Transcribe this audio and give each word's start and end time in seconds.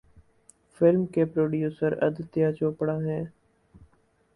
Film 0.75 1.05
کے 1.05 1.25
producer 1.25 1.91
Aditya 2.03 2.51
Chopra 2.59 2.97
ہیں۔ 2.97 3.23